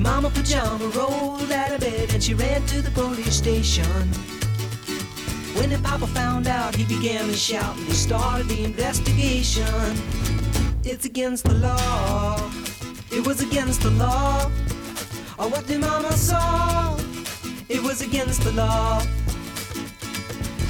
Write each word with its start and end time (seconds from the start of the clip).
Mama 0.00 0.30
pajama 0.30 0.86
rolled 0.96 1.52
out 1.52 1.72
of 1.72 1.80
bed 1.80 2.14
and 2.14 2.22
she 2.22 2.32
ran 2.32 2.64
to 2.66 2.80
the 2.80 2.90
police 2.92 3.34
station. 3.34 3.84
When 5.54 5.68
the 5.68 5.78
papa 5.82 6.06
found 6.06 6.46
out, 6.46 6.74
he 6.74 6.84
began 6.84 7.26
to 7.26 7.34
shout 7.34 7.76
and 7.76 7.86
he 7.86 7.92
started 7.92 8.48
the 8.48 8.64
investigation. 8.64 9.94
It's 10.84 11.04
against 11.04 11.44
the 11.44 11.52
law. 11.52 12.50
It 13.12 13.26
was 13.26 13.42
against 13.42 13.82
the 13.82 13.90
law. 13.90 14.50
Or 15.38 15.50
what 15.50 15.66
the 15.66 15.78
mama 15.78 16.12
saw. 16.12 16.96
It 17.68 17.82
was 17.82 18.00
against 18.00 18.42
the 18.42 18.52
law. 18.52 19.02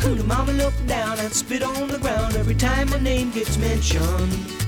The 0.03 0.25
mama 0.25 0.53
looked 0.53 0.85
down 0.89 1.21
and 1.21 1.33
spit 1.33 1.63
on 1.63 1.87
the 1.87 1.99
ground 1.99 2.35
every 2.35 2.57
time 2.57 2.91
my 2.91 2.99
name 2.99 3.31
gets 3.31 3.57
mentioned. 3.59 4.61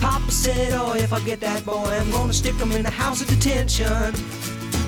Papa 0.00 0.30
said, 0.30 0.72
Oh, 0.72 0.94
if 0.94 1.12
I 1.12 1.20
get 1.20 1.40
that 1.40 1.64
boy, 1.64 1.88
I'm 2.00 2.10
gonna 2.10 2.32
stick 2.32 2.54
him 2.54 2.72
in 2.72 2.82
the 2.82 2.90
house 2.90 3.20
of 3.20 3.28
detention. 3.28 4.14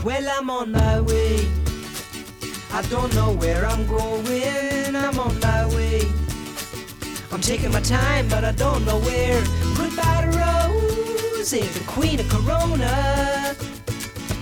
Well, 0.04 0.26
I'm 0.28 0.50
on 0.50 0.72
my 0.72 1.00
way. 1.00 1.46
I 2.72 2.82
don't 2.88 3.12
know 3.14 3.32
where 3.32 3.66
I'm 3.66 3.86
going. 3.86 4.96
I'm 4.96 5.18
on 5.18 5.38
my 5.40 5.66
way. 5.74 6.02
I'm 7.32 7.40
taking 7.40 7.72
my 7.72 7.80
time, 7.80 8.28
but 8.28 8.44
I 8.44 8.52
don't 8.52 8.84
know 8.84 8.98
where. 9.00 9.42
Goodbye 9.76 10.22
to 10.24 10.38
Rose, 10.38 11.50
the 11.50 11.84
queen 11.86 12.20
of 12.20 12.28
Corona. 12.28 13.54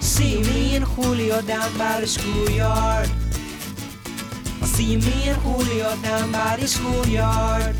See 0.01 0.43
me 0.43 0.77
and 0.77 0.85
Julio 0.85 1.41
down 1.43 1.77
by 1.79 2.01
the 2.01 2.07
schoolyard. 2.07 3.09
See 4.65 4.97
me 4.97 5.29
and 5.29 5.39
Julio 5.43 5.97
down 6.03 6.33
by 6.33 6.57
the 6.61 6.69
schoolyard. 6.69 7.75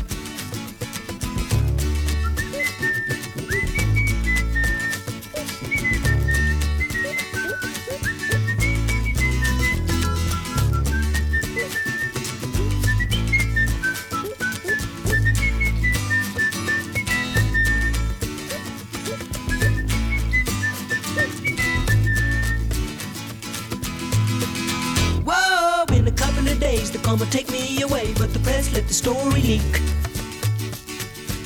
Days 26.71 26.91
they're 26.91 27.01
gonna 27.01 27.25
take 27.37 27.49
me 27.51 27.81
away, 27.81 28.13
but 28.21 28.31
the 28.33 28.39
press 28.39 28.71
let 28.73 28.85
the 28.87 28.93
story 28.93 29.41
leak. 29.51 29.73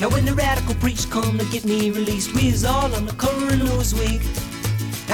Now 0.00 0.08
when 0.14 0.24
the 0.26 0.34
radical 0.34 0.74
preach 0.84 1.08
come 1.08 1.38
to 1.38 1.46
get 1.46 1.64
me 1.64 1.90
released, 1.90 2.34
we 2.34 2.48
is 2.48 2.64
all 2.64 2.90
on 2.98 3.04
the 3.06 3.16
cover 3.24 3.46
of 3.54 3.60
Newsweek, 3.68 4.22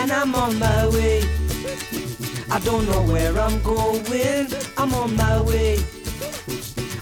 and 0.00 0.10
I'm 0.10 0.34
on 0.34 0.58
my 0.58 0.82
way. 0.94 1.18
I 2.56 2.58
don't 2.68 2.84
know 2.90 3.02
where 3.12 3.34
I'm 3.46 3.56
going, 3.62 4.46
I'm 4.80 4.92
on 5.02 5.14
my 5.14 5.36
way. 5.42 5.78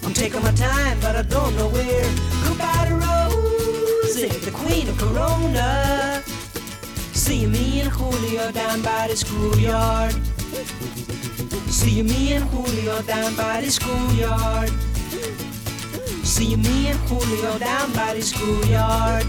I'm 0.05 0.15
taking 0.23 0.43
my 0.43 0.53
time, 0.53 0.97
but 1.01 1.15
I 1.17 1.23
don't 1.23 1.55
know 1.57 1.69
where. 1.77 2.09
Goodbye 2.45 2.87
to 2.89 2.95
Rosie, 3.05 4.35
the 4.49 4.55
queen 4.61 4.87
of 4.93 4.97
Corona. 4.99 6.23
See 7.25 7.47
me 7.47 7.81
and 7.81 7.91
Julio 7.91 8.51
down 8.53 8.83
by 8.83 9.09
the 9.09 9.17
schoolyard. 9.17 10.15
See 11.89 12.03
me 12.03 12.35
and 12.35 12.45
Julio 12.51 13.01
down 13.01 13.35
by 13.35 13.63
the 13.63 13.71
schoolyard. 13.71 14.69
See 16.23 16.55
me 16.55 16.89
and 16.89 16.99
Julio 17.09 17.59
down 17.59 17.91
by 17.95 18.13
the 18.13 18.21
schoolyard. 18.21 19.25